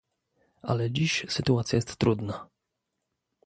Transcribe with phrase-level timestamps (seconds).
[0.63, 2.47] Ale dziś sytuacja jest trudna